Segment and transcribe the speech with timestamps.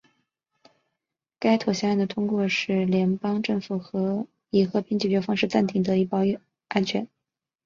[1.37, 6.21] 该妥协案的通过使得联邦政府以和平的方式暂时得以保
[6.83, 7.07] 全。